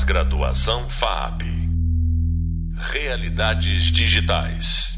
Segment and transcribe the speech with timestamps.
[0.00, 1.42] Pós-graduação FAP.
[2.74, 4.94] Realidades digitais.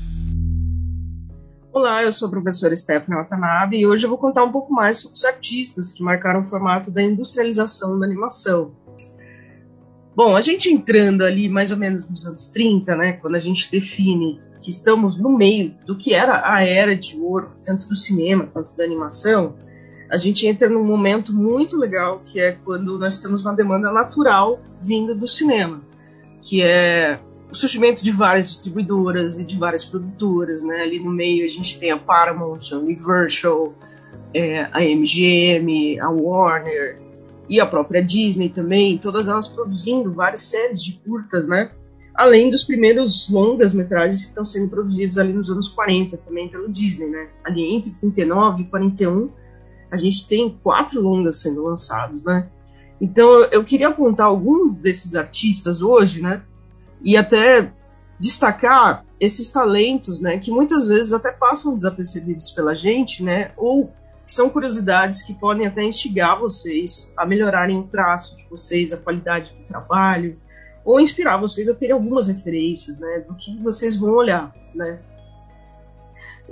[1.72, 5.00] Olá, eu sou a professora Stephanie Watanabe e hoje eu vou contar um pouco mais
[5.00, 8.76] sobre os artistas que marcaram o formato da industrialização da animação.
[10.14, 13.68] Bom, a gente entrando ali mais ou menos nos anos 30, né, quando a gente
[13.72, 18.46] define que estamos no meio do que era a era de ouro, tanto do cinema
[18.46, 19.56] quanto da animação,
[20.12, 24.60] a gente entra num momento muito legal, que é quando nós temos uma demanda natural
[24.78, 25.80] vinda do cinema,
[26.42, 27.18] que é
[27.50, 30.82] o surgimento de várias distribuidoras e de várias produtoras, né?
[30.82, 33.72] Ali no meio a gente tem a Paramount, a Universal,
[34.34, 37.00] é, a MGM, a Warner
[37.48, 41.70] e a própria Disney também, todas elas produzindo várias séries de curtas, né?
[42.14, 46.70] Além dos primeiros longas metragens que estão sendo produzidos ali nos anos 40 também pelo
[46.70, 47.28] Disney, né?
[47.42, 49.30] Ali entre 39 e 41
[49.92, 52.48] a gente tem quatro longas sendo lançados, né?
[52.98, 56.42] Então eu queria apontar alguns desses artistas hoje, né?
[57.02, 57.70] E até
[58.18, 60.38] destacar esses talentos, né?
[60.38, 63.52] Que muitas vezes até passam desapercebidos pela gente, né?
[63.54, 63.92] Ou
[64.24, 69.52] são curiosidades que podem até instigar vocês a melhorarem o traço de vocês, a qualidade
[69.52, 70.40] do trabalho,
[70.84, 73.24] ou inspirar vocês a terem algumas referências, né?
[73.28, 75.00] Do que vocês vão olhar, né?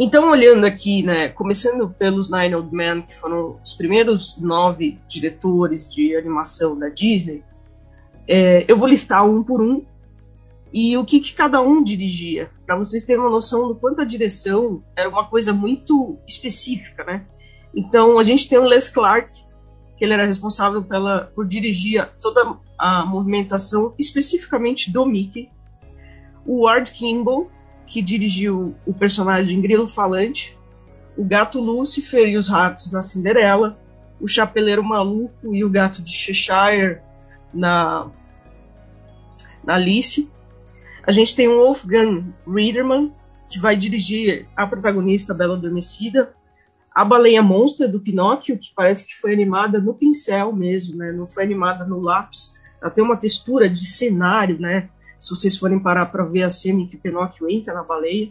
[0.03, 5.93] Então, olhando aqui, né, começando pelos Nine Old Men, que foram os primeiros nove diretores
[5.93, 7.45] de animação da Disney,
[8.27, 9.85] é, eu vou listar um por um
[10.73, 14.05] e o que, que cada um dirigia, para vocês terem uma noção do quanto a
[14.07, 17.27] direção era uma coisa muito específica, né?
[17.77, 19.39] Então, a gente tem o Les Clark,
[19.99, 25.51] que ele era responsável pela, por dirigir toda a movimentação especificamente do Mickey.
[26.47, 27.51] O Ward Kimball,
[27.91, 30.57] que dirigiu o personagem Grilo Falante,
[31.17, 33.77] o gato Lúcifer e os ratos na Cinderela,
[34.21, 37.01] o Chapeleiro Maluco e o gato de Cheshire
[37.53, 38.09] na,
[39.65, 40.31] na Alice.
[41.05, 43.13] A gente tem o Wolfgang Riederman,
[43.49, 46.33] que vai dirigir a protagonista Bela Adormecida,
[46.95, 51.11] a Baleia Monstra do Pinóquio, que parece que foi animada no pincel mesmo, né?
[51.11, 52.55] não foi animada no lápis.
[52.81, 54.89] Ela tem uma textura de cenário, né?
[55.21, 58.31] Se vocês forem parar para ver a cena em que Pinóquio entra na baleia.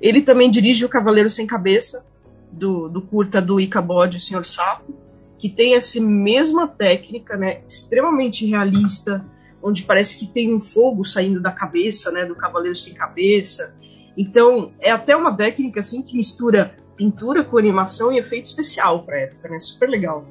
[0.00, 2.06] Ele também dirige o Cavaleiro Sem Cabeça,
[2.50, 4.94] do, do curta do Icabod, o Senhor Sapo,
[5.38, 9.24] que tem essa mesma técnica, né, extremamente realista,
[9.62, 13.74] onde parece que tem um fogo saindo da cabeça, né, do Cavaleiro Sem Cabeça.
[14.16, 19.20] Então, é até uma técnica assim que mistura pintura com animação e efeito especial para
[19.20, 19.58] época, né?
[19.58, 20.24] Super legal.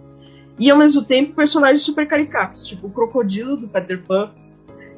[0.58, 4.32] E ao mesmo tempo personagens super caricatos, tipo o crocodilo do Peter Pan,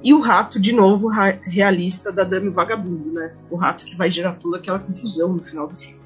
[0.06, 3.34] e o rato, de novo, realista da Dame Vagabundo, né?
[3.50, 6.00] O rato que vai gerar toda aquela confusão no final do filme.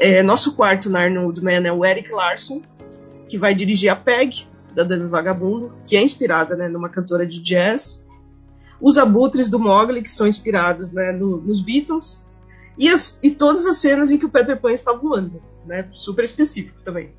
[0.00, 2.62] É, nosso quarto na Arnold Man é o Eric Larson,
[3.28, 7.42] que vai dirigir a Peg, da Dame Vagabundo, que é inspirada né, numa cantora de
[7.42, 8.06] jazz.
[8.80, 12.18] Os abutres do Mowgli, que são inspirados né, no, nos Beatles.
[12.78, 15.90] E, as, e todas as cenas em que o Peter Pan está voando, né?
[15.92, 17.12] Super específico também.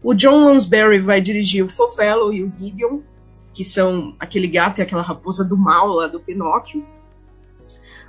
[0.00, 3.00] O John Lansbury vai dirigir o Fofelo e o Gideon,
[3.52, 6.86] que são aquele gato e aquela raposa do mal lá do Pinóquio.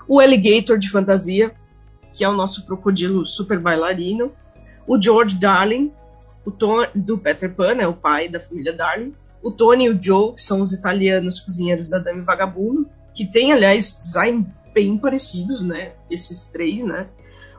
[0.08, 1.56] O Alligator de fantasia,
[2.14, 4.32] que é o nosso crocodilo super bailarino.
[4.88, 5.92] O George Darling,
[6.46, 9.16] o Tony, do Peter Pan, né, o pai da família Darling.
[9.42, 13.52] O Tony e o Joe, que são os italianos cozinheiros da Dame Vagabundo, que tem,
[13.52, 15.94] aliás, design bem parecidos, né?
[16.10, 17.08] Esses três, né?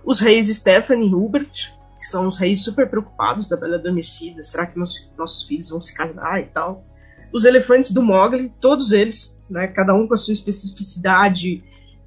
[0.05, 4.43] Os reis Stephanie e Hubert, que são os reis super preocupados da Bela Adormecida.
[4.43, 6.85] Será que meus, nossos filhos vão se casar e tal?
[7.33, 11.63] Os elefantes do Mogli, todos eles, né, cada um com a sua especificidade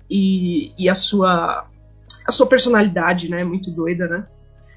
[0.09, 1.67] e, e a sua
[2.27, 4.27] a sua personalidade, né, muito doida, né,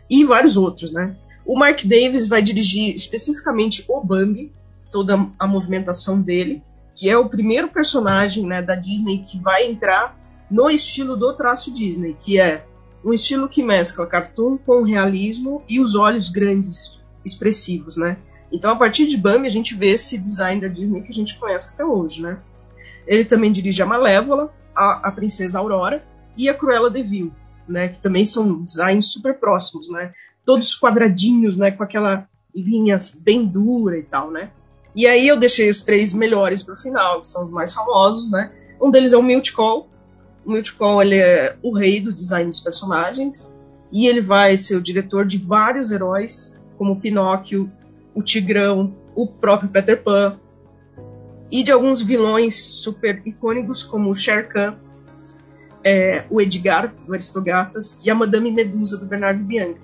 [0.08, 1.16] e vários outros, né.
[1.46, 4.52] O Mark Davis vai dirigir especificamente o Bambi,
[4.90, 6.62] toda a movimentação dele,
[6.94, 10.18] que é o primeiro personagem, né, da Disney que vai entrar
[10.50, 12.64] no estilo do traço Disney, que é
[13.04, 18.16] um estilo que mescla cartoon com realismo e os olhos grandes, expressivos, né?
[18.50, 21.38] Então, a partir de Bambi, a gente vê esse design da Disney que a gente
[21.38, 22.38] conhece até hoje, né?
[23.06, 26.04] Ele também dirige a Malévola, a, a Princesa Aurora
[26.36, 27.32] e a Cruella de Vil,
[27.68, 27.88] né?
[27.88, 30.12] Que também são designs super próximos, né?
[30.44, 31.70] Todos quadradinhos, né?
[31.70, 34.50] Com aquela linha bem dura e tal, né?
[34.94, 38.30] E aí eu deixei os três melhores para o final, que são os mais famosos,
[38.30, 38.50] né?
[38.80, 39.50] Um deles é o Milt.
[39.58, 39.86] O
[40.46, 40.70] Milt
[41.02, 43.56] ele é o rei do design dos personagens
[43.92, 47.70] e ele vai ser o diretor de vários heróis, como Pinóquio,
[48.18, 50.40] o Tigrão, o próprio Peter Pan,
[51.52, 54.76] e de alguns vilões super icônicos como o Shere Khan,
[55.84, 59.80] é, o Edgar, do Aristogatas, e a Madame Medusa, do Bernardo Bianca.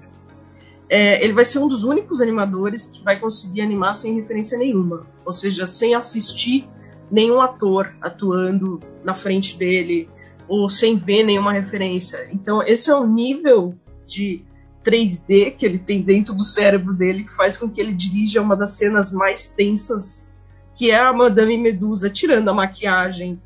[0.89, 5.07] É, ele vai ser um dos únicos animadores que vai conseguir animar sem referência nenhuma,
[5.25, 6.69] ou seja, sem assistir
[7.09, 10.09] nenhum ator atuando na frente dele
[10.49, 12.29] ou sem ver nenhuma referência.
[12.33, 14.45] Então, esse é o nível de
[14.85, 18.55] 3D que ele tem dentro do cérebro dele que faz com que ele dirija uma
[18.55, 20.33] das cenas mais tensas,
[20.75, 23.41] que é a Madame Medusa tirando a maquiagem,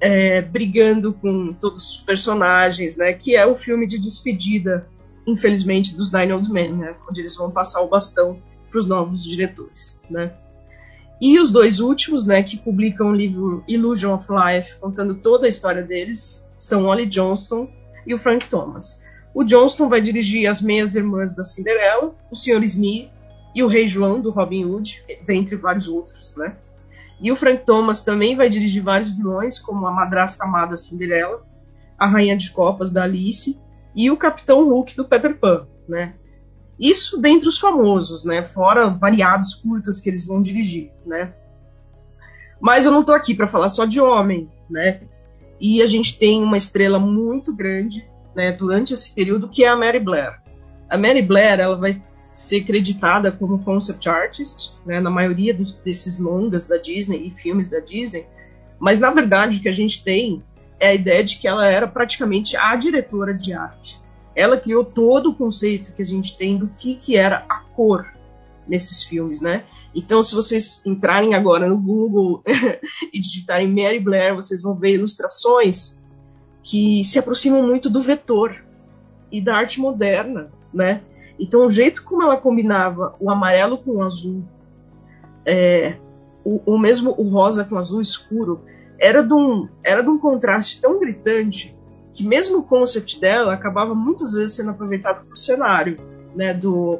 [0.00, 3.12] é, brigando com todos os personagens, né?
[3.12, 4.88] Que é o filme de despedida,
[5.26, 6.94] infelizmente, dos Nine Old Men, né?
[7.08, 8.40] Onde eles vão passar o bastão
[8.70, 10.32] para os novos diretores, né?
[11.20, 15.48] E os dois últimos, né, que publicam o livro Illusion of Life, contando toda a
[15.50, 17.68] história deles, são Ollie Johnston
[18.06, 19.02] e o Frank Thomas.
[19.34, 22.62] O Johnston vai dirigir As Meias Irmãs da Cinderela, O Sr.
[22.64, 23.10] Smith
[23.54, 26.56] e O Rei João, do Robin Hood, dentre vários outros, né?
[27.20, 31.44] E o Frank Thomas também vai dirigir vários vilões, como a Madrasta Amada Cinderela,
[31.98, 33.58] a Rainha de Copas da Alice
[33.94, 36.14] e o Capitão Hulk do Peter Pan, né?
[36.78, 38.42] Isso dentre os famosos, né?
[38.42, 41.34] Fora variados curtas que eles vão dirigir, né?
[42.58, 45.02] Mas eu não estou aqui para falar só de homem, né?
[45.60, 49.76] E a gente tem uma estrela muito grande, né, durante esse período que é a
[49.76, 50.40] Mary Blair.
[50.88, 56.18] A Mary Blair, ela vai ser creditada como concept artist, né, na maioria dos, desses
[56.18, 58.26] longas da Disney e filmes da Disney,
[58.78, 60.42] mas na verdade o que a gente tem
[60.78, 64.00] é a ideia de que ela era praticamente a diretora de arte
[64.34, 68.12] ela criou todo o conceito que a gente tem do que, que era a cor
[68.66, 69.64] nesses filmes, né?
[69.94, 72.42] Então, se vocês entrarem agora no Google
[73.12, 75.99] e digitarem Mary Blair, vocês vão ver ilustrações
[76.62, 78.64] que se aproximam muito do vetor
[79.30, 81.02] e da arte moderna, né?
[81.38, 84.42] Então, o jeito como ela combinava o amarelo com o azul,
[85.46, 85.96] é,
[86.44, 88.60] o, o, mesmo o rosa com o azul escuro,
[88.98, 91.74] era de um, era de um contraste tão gritante
[92.12, 95.96] que mesmo o concept dela acabava muitas vezes sendo aproveitado para o cenário,
[96.34, 96.98] né, do,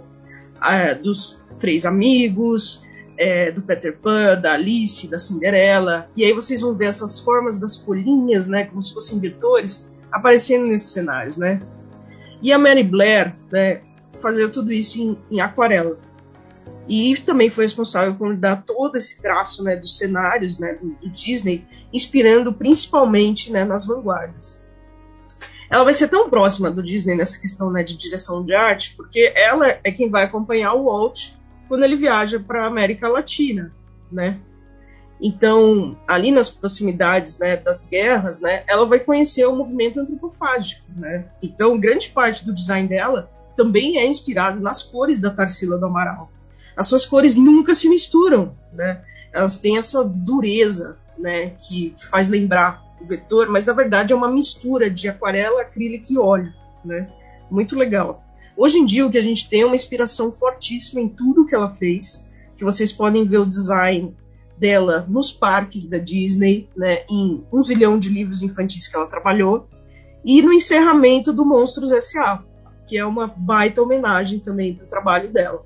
[1.03, 2.83] dos três amigos,
[3.21, 7.59] é, do Peter Pan, da Alice, da Cinderela, e aí vocês vão ver essas formas
[7.59, 11.61] das folhinhas, né, como se fossem vetores, aparecendo nesses cenários, né.
[12.41, 13.83] E a Mary Blair, né,
[14.23, 15.99] fazia tudo isso em, em aquarela.
[16.89, 21.11] E também foi responsável por dar todo esse traço né, dos cenários né, do, do
[21.11, 24.67] Disney, inspirando principalmente né, nas vanguardas
[25.73, 29.33] ela vai ser tão próxima do Disney nessa questão né, de direção de arte, porque
[29.37, 31.31] ela é quem vai acompanhar o Walt
[31.71, 33.73] quando ele viaja para a América Latina,
[34.11, 34.41] né?
[35.23, 41.27] Então, ali nas proximidades né, das guerras, né, ela vai conhecer o movimento antropofágico, né?
[41.41, 46.29] Então, grande parte do design dela também é inspirado nas cores da Tarsila do Amaral.
[46.77, 49.05] As suas cores nunca se misturam, né?
[49.33, 54.17] Elas têm essa dureza, né, que, que faz lembrar o vetor, mas na verdade é
[54.17, 56.53] uma mistura de aquarela, acrílico e óleo,
[56.85, 57.09] né?
[57.49, 58.25] Muito legal.
[58.63, 61.55] Hoje em dia o que a gente tem é uma inspiração fortíssima em tudo que
[61.55, 62.29] ela fez,
[62.59, 64.15] que vocês podem ver o design
[64.59, 69.67] dela nos parques da Disney, né, em um zilhão de livros infantis que ela trabalhou,
[70.23, 72.45] e no encerramento do Monstros S.A.,
[72.87, 75.65] que é uma baita homenagem também do trabalho dela,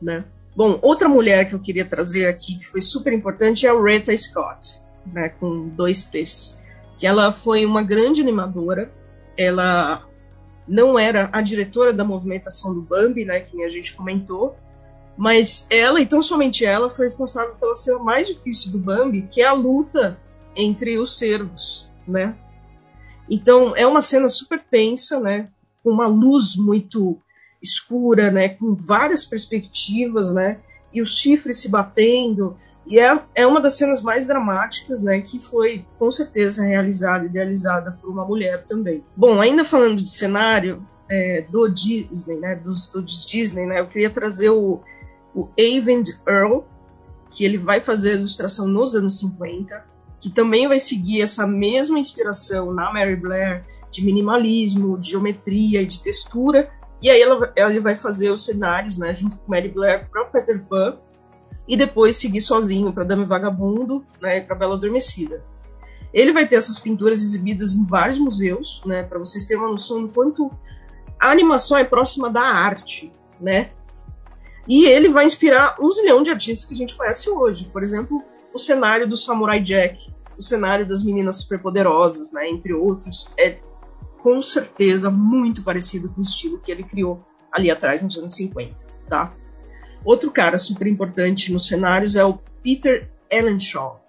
[0.00, 0.24] né?
[0.54, 4.16] Bom, outra mulher que eu queria trazer aqui, que foi super importante, é a Retta
[4.16, 4.80] Scott,
[5.12, 6.56] né, com dois T's
[6.96, 8.90] que ela foi uma grande animadora.
[9.36, 10.02] Ela
[10.66, 14.56] não era a diretora da movimentação do Bambi, né, que a gente comentou,
[15.16, 19.40] mas ela, e tão somente ela, foi responsável pela cena mais difícil do Bambi, que
[19.40, 20.18] é a luta
[20.54, 22.36] entre os cervos, né?
[23.28, 25.48] Então, é uma cena super tensa, né,
[25.82, 27.18] com uma luz muito
[27.62, 30.58] escura, né, com várias perspectivas, né,
[30.92, 35.40] e os chifres se batendo, e é, é uma das cenas mais dramáticas, né, que
[35.40, 39.04] foi com certeza realizada, idealizada por uma mulher também.
[39.16, 44.10] Bom, ainda falando de cenário é, do Disney, né, dos estúdios Disney, né, eu queria
[44.10, 44.80] trazer o,
[45.34, 46.60] o Avend Earl,
[47.28, 49.84] que ele vai fazer a ilustração nos anos 50,
[50.20, 55.86] que também vai seguir essa mesma inspiração na Mary Blair de minimalismo, de geometria e
[55.86, 56.70] de textura.
[57.02, 60.64] E aí ela, ele vai fazer os cenários, né, junto com Mary Blair para Peter
[60.64, 60.98] Pan
[61.68, 65.44] e depois seguir sozinho para Dame Vagabundo né, para Bela Adormecida.
[66.12, 70.02] Ele vai ter essas pinturas exibidas em vários museus, né, para vocês terem uma noção
[70.02, 70.50] do quanto
[71.20, 73.70] a animação é próxima da arte, né?
[74.68, 77.66] E ele vai inspirar um zilhão de artistas que a gente conhece hoje.
[77.66, 83.32] Por exemplo, o cenário do Samurai Jack, o cenário das Meninas Superpoderosas, né, entre outros,
[83.38, 83.58] é
[84.18, 88.86] com certeza muito parecido com o estilo que ele criou ali atrás nos anos 50,
[89.08, 89.34] tá?
[90.04, 94.00] Outro cara super importante nos cenários é o Peter Ellenshaw,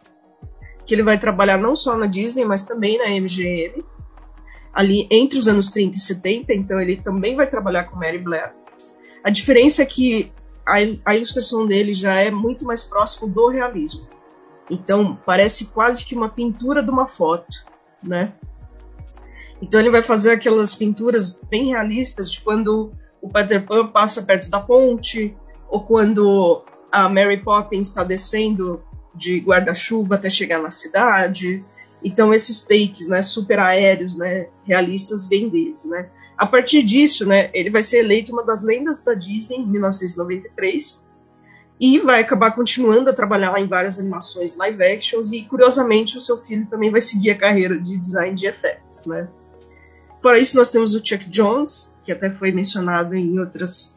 [0.85, 3.83] que ele vai trabalhar não só na Disney, mas também na MGM,
[4.73, 8.53] ali entre os anos 30 e 70, então ele também vai trabalhar com Mary Blair.
[9.23, 10.31] A diferença é que
[10.65, 10.75] a,
[11.05, 14.07] a ilustração dele já é muito mais próximo do realismo.
[14.69, 17.65] Então parece quase que uma pintura de uma foto,
[18.03, 18.33] né?
[19.61, 22.91] Então ele vai fazer aquelas pinturas bem realistas de quando
[23.21, 25.35] o Peter Pan passa perto da ponte,
[25.69, 28.81] ou quando a Mary Poppins está descendo
[29.13, 31.63] de guarda-chuva até chegar na cidade.
[32.03, 36.09] Então esses takes, né, super aéreos, né, realistas vêm deles, né.
[36.37, 41.07] A partir disso, né, ele vai ser eleito uma das lendas da Disney em 1993
[41.79, 46.37] e vai acabar continuando a trabalhar em várias animações live actions e curiosamente o seu
[46.37, 49.27] filho também vai seguir a carreira de design de effects, né.
[50.21, 53.96] Fora isso, nós temos o Chuck Jones, que até foi mencionado em outras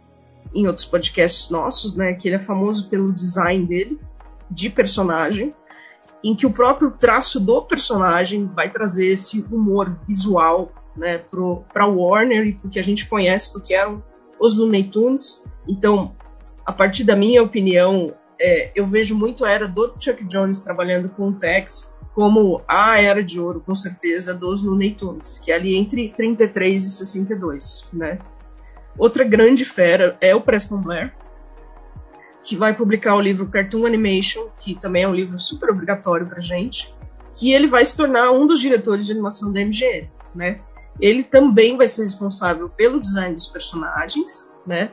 [0.54, 4.00] em outros podcasts nossos, né, que ele é famoso pelo design dele
[4.50, 5.54] de personagem,
[6.23, 11.19] em que o próprio traço do personagem vai trazer esse humor visual, né,
[11.73, 14.02] para Warner e porque a gente conhece do que eram
[14.38, 15.45] os Looney Tunes.
[15.69, 16.14] Então,
[16.66, 21.09] a partir da minha opinião, é, eu vejo muito a era do Chuck Jones trabalhando
[21.11, 25.54] com o Tex como a era de ouro, com certeza, dos Looney Tunes, que é
[25.54, 28.19] ali entre 33 e 62, né?
[29.00, 31.16] Outra grande fera é o Preston Blair,
[32.45, 36.38] que vai publicar o livro Cartoon Animation, que também é um livro super obrigatório pra
[36.38, 36.95] gente,
[37.35, 40.61] que ele vai se tornar um dos diretores de animação da MGM, né?
[41.00, 44.92] Ele também vai ser responsável pelo design dos personagens, né?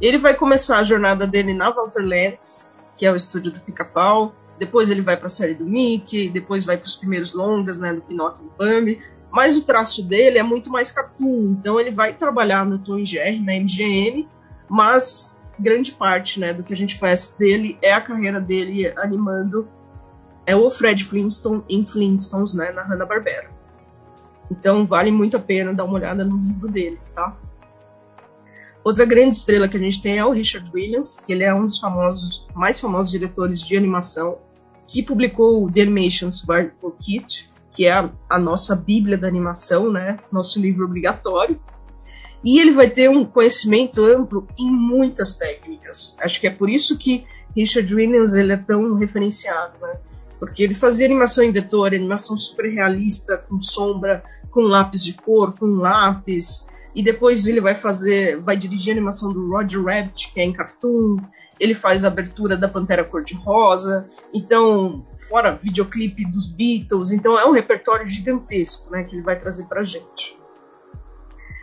[0.00, 4.34] Ele vai começar a jornada dele na Walter Lantz, que é o estúdio do Pica-Pau,
[4.58, 7.92] depois ele vai para a série do Mickey, depois vai para os primeiros longas, né,
[7.92, 11.90] do Pinóquio e do Bambi, mas o traço dele é muito mais cartoon, então ele
[11.90, 14.28] vai trabalhar no Tom Jerry, na MGM,
[14.68, 19.68] mas grande parte, né, do que a gente conhece dele é a carreira dele animando
[20.44, 23.50] é o Fred Flintstone em Flintstones, né, na Hanna-Barbera.
[24.50, 27.36] Então vale muito a pena dar uma olhada no livro dele, tá?
[28.84, 31.64] Outra grande estrela que a gente tem é o Richard Williams, que ele é um
[31.64, 34.38] dos famosos, mais famosos diretores de animação
[34.88, 39.90] que publicou o The Animation Survival Kit, que é a, a, nossa bíblia da animação,
[39.90, 40.18] né?
[40.30, 41.58] Nosso livro obrigatório.
[42.44, 46.16] E ele vai ter um conhecimento amplo em muitas técnicas.
[46.20, 47.24] Acho que é por isso que
[47.56, 49.96] Richard Williams ele é tão referenciado, né?
[50.38, 55.54] Porque ele fazia animação em vetor, animação super realista, com sombra, com lápis de cor,
[55.56, 56.66] com lápis.
[56.94, 60.52] E depois ele vai fazer, vai dirigir a animação do Roger Rabbit, que é em
[60.52, 61.18] cartoon
[61.62, 67.52] ele faz a abertura da Pantera Cor-de-Rosa, então, fora videoclipe dos Beatles, então é um
[67.52, 70.36] repertório gigantesco, né, que ele vai trazer pra gente.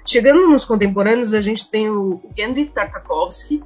[0.08, 3.62] Chegando nos contemporâneos, a gente tem o Gandhi Tartakovsky,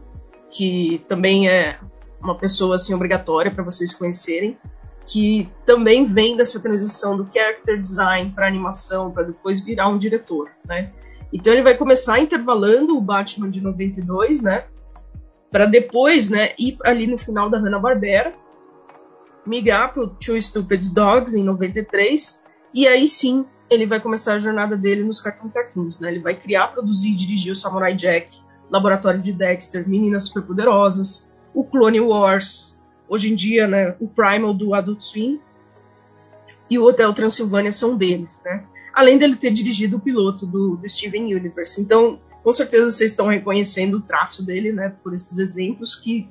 [0.49, 1.79] que também é
[2.19, 4.57] uma pessoa assim obrigatória para vocês conhecerem,
[5.05, 10.49] que também vem dessa transição do character design para animação, para depois virar um diretor,
[10.65, 10.91] né?
[11.31, 14.65] Então ele vai começar intervalando o Batman de 92, né?
[15.53, 18.33] Para depois, né, ir ali no final da Hanna-Barbera,
[19.45, 22.43] migrar para o Two Stupid Dogs em 93,
[22.74, 26.10] e aí sim ele vai começar a jornada dele nos Cartoon Cartoons, né?
[26.10, 28.36] Ele vai criar, produzir e dirigir o Samurai Jack,
[28.72, 32.75] Laboratório de Dexter, Meninas Superpoderosas, o Clone Wars,
[33.07, 35.39] hoje em dia, né, o Primal do Adult Swim
[36.67, 38.65] e o Hotel Transilvânia são deles, né?
[38.91, 41.79] Além dele ter dirigido o piloto do, do Steven Universe.
[41.79, 46.29] Então, com certeza vocês estão reconhecendo o traço dele, né, por esses exemplos, que,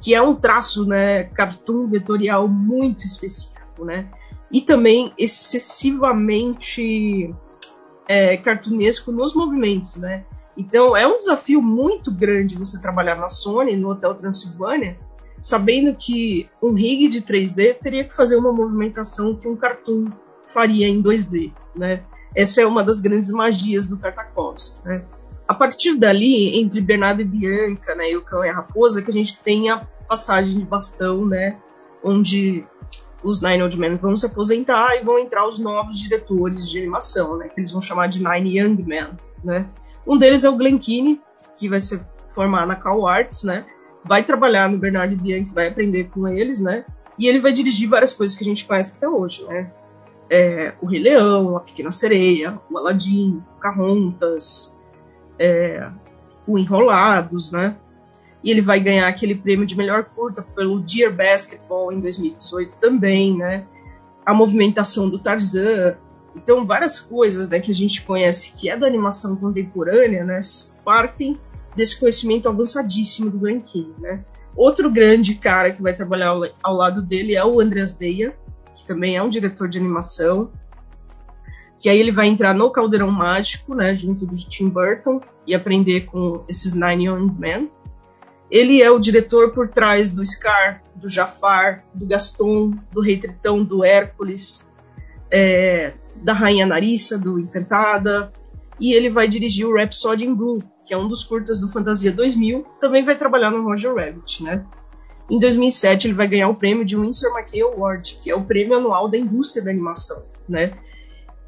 [0.00, 4.08] que é um traço, né, cartoon vetorial muito específico, né,
[4.50, 7.34] e também excessivamente
[8.08, 10.24] é, cartunesco nos movimentos, né.
[10.56, 14.98] Então é um desafio muito grande você trabalhar na Sony, no Hotel Transilvânia,
[15.40, 20.10] sabendo que um rig de 3D teria que fazer uma movimentação que um cartoon
[20.48, 22.02] faria em 2D, né.
[22.34, 25.04] Essa é uma das grandes magias do Tartakovsky, né.
[25.50, 29.10] A partir dali, entre Bernardo e Bianca, né, e o Cão e a Raposa, que
[29.10, 31.58] a gente tem a passagem de bastão, né,
[32.04, 32.64] onde
[33.20, 37.36] os Nine Old Men vão se aposentar e vão entrar os novos diretores de animação,
[37.36, 39.68] né, que eles vão chamar de Nine Young Men, né.
[40.06, 41.20] Um deles é o Glen Keane,
[41.56, 43.66] que vai se formar na Cal Arts, né,
[44.04, 46.84] vai trabalhar no Bernardo e Bianca, vai aprender com eles, né,
[47.18, 49.72] e ele vai dirigir várias coisas que a gente conhece até hoje, né.
[50.30, 54.78] É, o Rei Leão, a Pequena Sereia, o Aladdin, Carrontas,
[55.40, 55.90] é,
[56.46, 57.76] o Enrolados, né?
[58.44, 63.36] E ele vai ganhar aquele prêmio de melhor curta pelo Dear Basketball em 2018 também,
[63.36, 63.66] né?
[64.24, 65.96] A movimentação do Tarzan.
[66.36, 70.40] Então, várias coisas né, que a gente conhece que é da animação contemporânea, né?
[70.84, 71.38] Partem
[71.74, 74.24] desse conhecimento avançadíssimo do Glen King, né?
[74.54, 78.36] Outro grande cara que vai trabalhar ao, ao lado dele é o Andreas Deia,
[78.74, 80.50] que também é um diretor de animação,
[81.80, 86.02] que aí ele vai entrar no Caldeirão Mágico, né, junto do Tim Burton, e aprender
[86.02, 87.70] com esses Nine Young Men.
[88.50, 93.64] Ele é o diretor por trás do Scar, do Jafar, do Gaston, do Rei Tritão,
[93.64, 94.70] do Hércules,
[95.30, 98.30] é, da Rainha Narissa, do Encantada,
[98.78, 102.12] e ele vai dirigir o Rhapsody in Blue, que é um dos curtas do Fantasia
[102.12, 104.66] 2000, também vai trabalhar no Roger Rabbit, né?
[105.30, 108.76] Em 2007 ele vai ganhar o prêmio de Winsor McKay Award, que é o prêmio
[108.76, 110.76] anual da indústria da animação, né?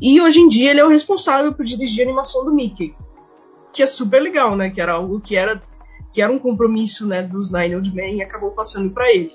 [0.03, 2.93] E hoje em dia ele é o responsável por dirigir a animação do Mickey,
[3.73, 4.69] que é super legal, né?
[4.69, 5.63] Que era algo que era
[6.13, 9.33] que era um compromisso, né, dos Nine Old Men e acabou passando para ele.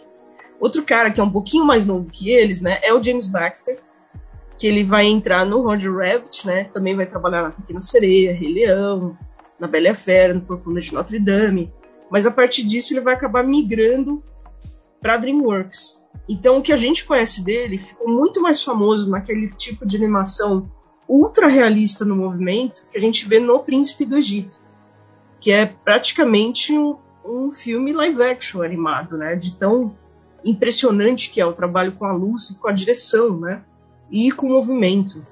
[0.60, 3.80] Outro cara que é um pouquinho mais novo que eles, né, é o James Baxter,
[4.58, 6.66] que ele vai entrar no Roger Rabbit, né?
[6.66, 9.18] Também vai trabalhar na Pequena Sereia, Rei Leão,
[9.60, 11.74] na Bela e a Fera, no Corcunda de Notre Dame.
[12.12, 14.22] Mas a partir disso ele vai acabar migrando
[15.02, 16.04] para DreamWorks.
[16.28, 20.70] Então o que a gente conhece dele ficou muito mais famoso naquele tipo de animação
[21.08, 24.58] ultra realista no movimento que a gente vê no Príncipe do Egito,
[25.40, 29.36] que é praticamente um, um filme live action animado, né?
[29.36, 29.96] De tão
[30.44, 33.64] impressionante que é o trabalho com a luz e com a direção, né?
[34.12, 35.26] E com o movimento.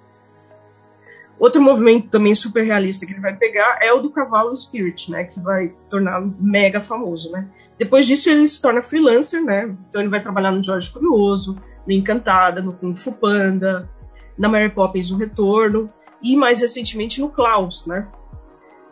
[1.37, 5.25] Outro movimento também super realista que ele vai pegar é o do cavalo Spirit, né,
[5.25, 7.49] que vai tornar mega famoso, né.
[7.77, 11.93] Depois disso ele se torna freelancer, né, então ele vai trabalhar no Jorge Curioso, no
[11.93, 13.89] Encantada, no Kung Fu Panda,
[14.37, 15.89] na Mary Poppins O Retorno
[16.23, 18.07] e mais recentemente no Klaus, né.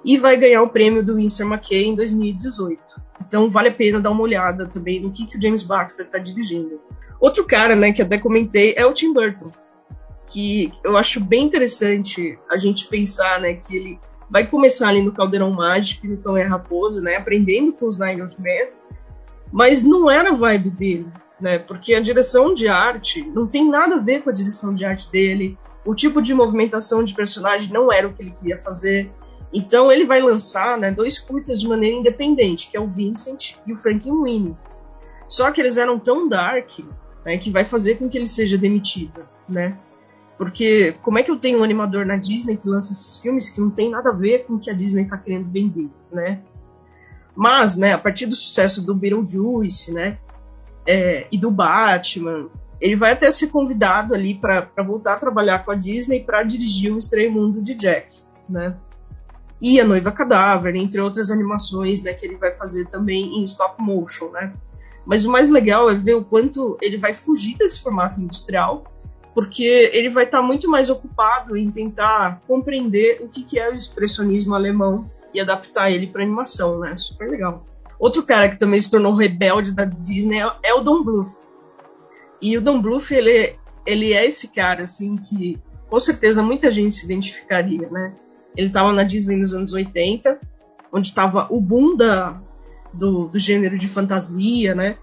[0.04, 2.78] E vai ganhar o prêmio do Winsor McKay em 2018.
[3.26, 6.18] Então vale a pena dar uma olhada também no que, que o James Baxter está
[6.18, 6.82] dirigindo.
[7.22, 9.50] Outro cara, né, que até comentei, é o Tim Burton
[10.28, 14.00] que eu acho bem interessante a gente pensar, né, que ele
[14.30, 18.22] vai começar ali no Caldeirão Mágico, no Cão é Raposa, né, aprendendo com os Nine
[18.22, 18.70] of Men,
[19.52, 21.08] mas não era a vibe dele,
[21.40, 24.86] né, porque a direção de arte não tem nada a ver com a direção de
[24.86, 29.12] arte dele, o tipo de movimentação de personagem não era o que ele queria fazer,
[29.54, 33.74] então ele vai lançar, né, dois curtas de maneira independente, que é o Vincent e
[33.74, 34.58] o Frankenweenie.
[35.28, 36.80] Só que eles eram tão dark,
[37.24, 39.78] né, que vai fazer com que ele seja demitido, né?
[40.38, 43.62] Porque como é que eu tenho um animador na Disney que lança esses filmes que
[43.62, 46.42] não tem nada a ver com o que a Disney está querendo vender, né?
[47.36, 50.20] Mas, né, a partir do sucesso do Beetlejuice, né,
[50.86, 55.72] é, e do Batman, ele vai até ser convidado ali para voltar a trabalhar com
[55.72, 58.76] a Disney para dirigir o Estranho Mundo de Jack, né?
[59.62, 63.82] E a Noiva Cadáver, entre outras animações, né, que ele vai fazer também em stop
[63.82, 64.54] motion, né?
[65.06, 68.84] Mas o mais legal é ver o quanto ele vai fugir desse formato industrial
[69.34, 73.70] porque ele vai estar tá muito mais ocupado em tentar compreender o que, que é
[73.70, 76.96] o expressionismo alemão e adaptar ele para animação, né?
[76.96, 77.66] Super legal.
[78.00, 81.42] Outro cara que também se tornou rebelde da Disney é o Don Bluth.
[82.42, 86.96] E o Don Bluth, ele, ele é esse cara, assim, que com certeza muita gente
[86.96, 88.14] se identificaria, né?
[88.56, 90.40] Ele estava na Disney nos anos 80,
[90.92, 92.42] onde estava o boom da,
[92.94, 94.98] do, do gênero de fantasia, né?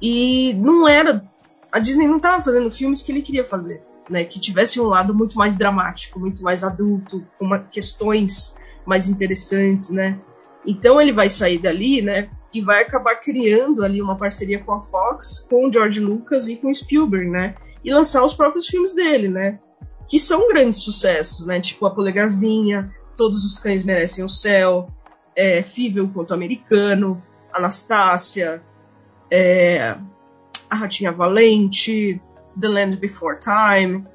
[0.00, 1.29] E não era
[1.72, 4.24] a Disney não estava fazendo filmes que ele queria fazer, né?
[4.24, 8.54] Que tivesse um lado muito mais dramático, muito mais adulto, com uma, questões
[8.84, 10.18] mais interessantes, né?
[10.66, 12.30] Então ele vai sair dali, né?
[12.52, 16.56] E vai acabar criando ali uma parceria com a Fox, com o George Lucas e
[16.56, 17.54] com Spielberg, né?
[17.84, 19.58] E lançar os próprios filmes dele, né?
[20.08, 21.60] Que são grandes sucessos, né?
[21.60, 24.88] Tipo A Polegarzinha, Todos os Cães Merecem o Céu,
[25.36, 28.62] é, Fível quanto Americano, Anastácia,
[29.30, 29.96] é,
[30.70, 32.22] a Ratinha Valente,
[32.58, 34.06] The Land Before Time,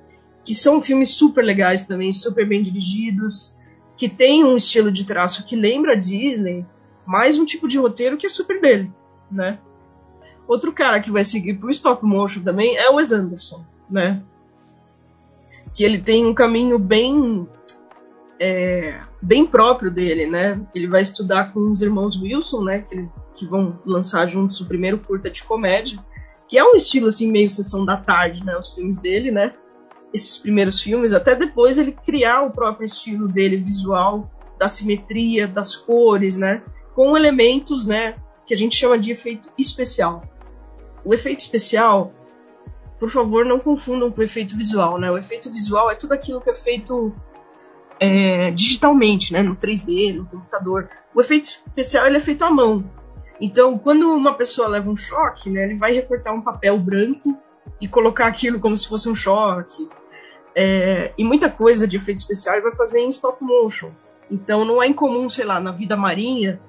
[0.43, 3.59] que são filmes super legais também, super bem dirigidos,
[3.97, 6.65] que tem um estilo de traço que lembra a Disney,
[7.05, 8.91] mais um tipo de roteiro que é super dele,
[9.29, 9.59] né?
[10.47, 14.21] Outro cara que vai seguir pro stop motion também é o Wes Anderson, né?
[15.73, 17.47] Que ele tem um caminho bem
[18.39, 20.61] é, bem próprio dele, né?
[20.73, 22.81] Ele vai estudar com os irmãos Wilson, né?
[22.81, 25.99] Que, que vão lançar juntos o primeiro curta de comédia
[26.47, 29.53] que é um estilo assim meio sessão da tarde, né, os filmes dele, né?
[30.13, 35.75] Esses primeiros filmes, até depois ele criar o próprio estilo dele visual, da simetria, das
[35.75, 40.23] cores, né, com elementos, né, que a gente chama de efeito especial.
[41.03, 42.13] O efeito especial,
[42.99, 45.11] por favor, não confundam com o efeito visual, né?
[45.11, 47.13] O efeito visual é tudo aquilo que é feito
[47.99, 50.89] é, digitalmente, né, no 3D, no computador.
[51.13, 52.83] O efeito especial ele é feito à mão.
[53.39, 57.37] Então, quando uma pessoa leva um choque, né, ele vai recortar um papel branco
[57.81, 59.89] e colocar aquilo como se fosse um choque.
[60.55, 63.91] É, e muita coisa de efeito especial ele vai fazer em stop motion.
[64.31, 66.61] Então, não é incomum, sei lá, na vida marinha,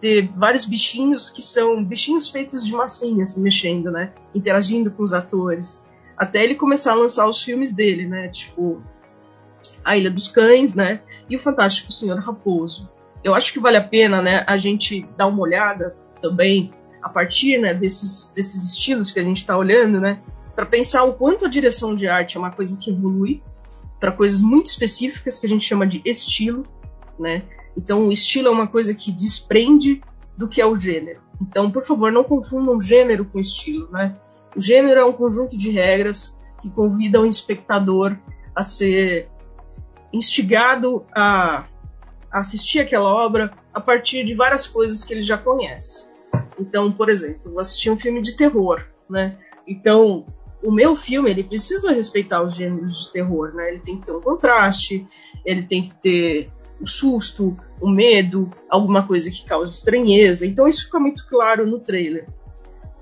[0.00, 4.12] ter vários bichinhos que são bichinhos feitos de massinha se mexendo, né?
[4.34, 5.84] Interagindo com os atores.
[6.16, 8.28] Até ele começar a lançar os filmes dele, né?
[8.28, 8.82] Tipo,
[9.84, 11.02] A Ilha dos Cães, né?
[11.28, 12.90] E o Fantástico Senhor Raposo.
[13.22, 17.58] Eu acho que vale a pena, né, a gente dar uma olhada também a partir
[17.58, 20.20] né, desses, desses estilos que a gente está olhando, né,
[20.54, 23.42] para pensar o quanto a direção de arte é uma coisa que evolui
[24.00, 26.66] para coisas muito específicas que a gente chama de estilo,
[27.18, 27.42] né?
[27.76, 30.02] Então, o estilo é uma coisa que desprende
[30.36, 31.20] do que é o gênero.
[31.40, 34.16] Então, por favor, não confundam gênero com estilo, né?
[34.54, 38.16] O gênero é um conjunto de regras que convidam o espectador
[38.54, 39.28] a ser
[40.12, 41.66] instigado a
[42.32, 46.05] assistir aquela obra a partir de várias coisas que ele já conhece.
[46.58, 49.38] Então, por exemplo, vou assistir um filme de terror, né?
[49.66, 50.26] Então,
[50.62, 53.70] o meu filme ele precisa respeitar os gêneros de terror, né?
[53.70, 55.06] Ele tem que ter um contraste,
[55.44, 60.46] ele tem que ter o susto, o medo, alguma coisa que cause estranheza.
[60.46, 62.28] Então isso fica muito claro no trailer.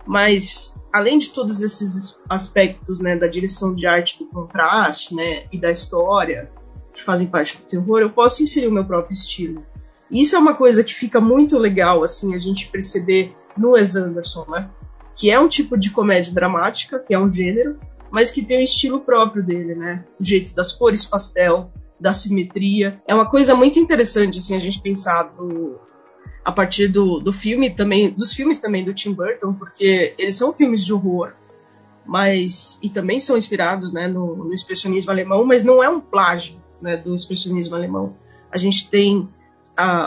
[0.06, 5.58] Mas além de todos esses aspectos, né, da direção de arte, do contraste, né, e
[5.58, 6.50] da história
[6.92, 9.64] que fazem parte do terror, eu posso inserir o meu próprio estilo.
[10.14, 14.46] Isso é uma coisa que fica muito legal, assim, a gente perceber no Wes Anderson,
[14.48, 14.70] né?
[15.16, 17.80] Que é um tipo de comédia dramática, que é um gênero,
[18.12, 20.04] mas que tem um estilo próprio dele, né?
[20.20, 23.02] O jeito das cores pastel, da simetria.
[23.08, 25.80] É uma coisa muito interessante, assim, a gente pensar do,
[26.44, 30.52] a partir do, do filme também, dos filmes também do Tim Burton, porque eles são
[30.52, 31.32] filmes de horror,
[32.06, 36.62] mas e também são inspirados, né, no, no expressionismo alemão, mas não é um plágio,
[36.80, 38.14] né, do expressionismo alemão.
[38.52, 39.28] A gente tem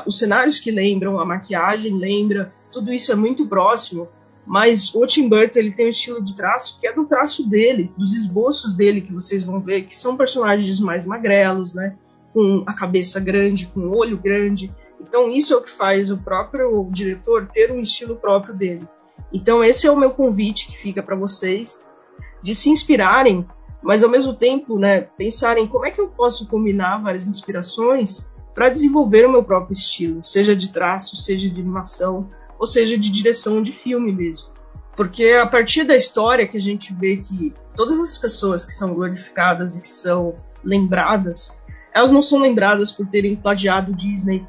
[0.06, 4.08] os cenários que lembram, a maquiagem lembra, tudo isso é muito próximo
[4.48, 7.92] mas o Tim Burton ele tem um estilo de traço que é do traço dele,
[7.98, 11.98] dos esboços dele que vocês vão ver, que são personagens mais magrelos, né?
[12.34, 14.74] Com a cabeça grande, com o olho grande.
[15.02, 18.88] Então isso é o que faz o próprio diretor ter um estilo próprio dele.
[19.34, 21.86] Então esse é o meu convite que fica para vocês
[22.42, 23.46] de se inspirarem,
[23.84, 28.70] mas ao mesmo tempo, né, pensarem como é que eu posso combinar várias inspirações para
[28.70, 33.62] desenvolver o meu próprio estilo, seja de traço, seja de animação, ou seja, de direção
[33.62, 34.50] de filme mesmo.
[34.96, 38.96] Porque a partir da história que a gente vê que todas as pessoas que são
[38.96, 41.56] glorificadas e que são lembradas,
[41.94, 44.44] elas não são lembradas por terem plagiado Disney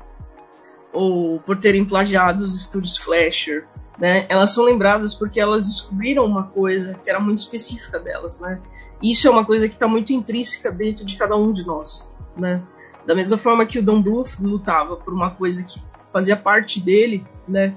[0.90, 3.68] ou por terem plagiado os estúdios Flasher,
[3.98, 4.24] né?
[4.30, 8.58] Elas são lembradas porque elas descobriram uma coisa que era muito específica delas, né?
[9.02, 12.10] E isso é uma coisa que está muito intrínseca dentro de cada um de nós,
[12.34, 12.62] né?
[13.08, 15.80] Da mesma forma que o Don Bluth lutava por uma coisa que
[16.12, 17.74] fazia parte dele, né?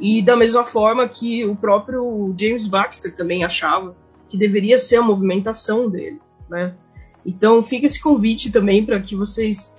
[0.00, 3.94] E da mesma forma que o próprio James Baxter também achava
[4.26, 6.74] que deveria ser a movimentação dele, né?
[7.26, 9.78] Então fica esse convite também para que vocês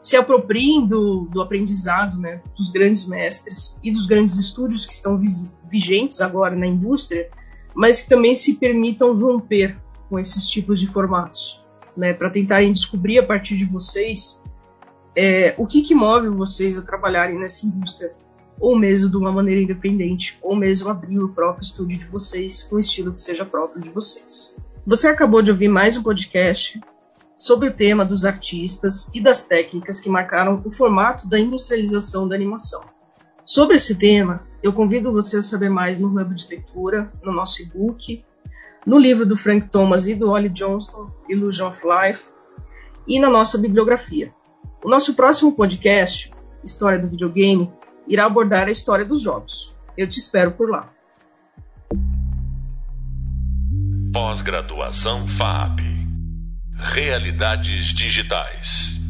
[0.00, 5.22] se apropriem do, do aprendizado né, dos grandes mestres e dos grandes estúdios que estão
[5.70, 7.28] vigentes agora na indústria,
[7.74, 9.76] mas que também se permitam romper
[10.08, 11.61] com esses tipos de formatos,
[11.96, 14.42] né, para tentarem descobrir a partir de vocês
[15.16, 18.14] é, o que, que move vocês a trabalharem nessa indústria
[18.58, 22.76] ou mesmo de uma maneira independente, ou mesmo abrir o próprio estúdio de vocês com
[22.76, 24.54] um estilo que seja próprio de vocês.
[24.86, 26.80] Você acabou de ouvir mais um podcast
[27.36, 32.36] sobre o tema dos artistas e das técnicas que marcaram o formato da industrialização da
[32.36, 32.82] animação.
[33.44, 37.62] Sobre esse tema, eu convido você a saber mais no Hub de Leitura, no nosso
[37.62, 38.24] e-book,
[38.86, 42.30] no livro do Frank Thomas e do Ollie Johnston, Illusion of Life,
[43.06, 44.32] e na nossa bibliografia.
[44.84, 46.32] O nosso próximo podcast,
[46.64, 47.70] História do Videogame,
[48.06, 49.74] irá abordar a história dos jogos.
[49.96, 50.92] Eu te espero por lá.
[54.12, 55.80] Pós-graduação FAP
[56.74, 59.01] Realidades Digitais.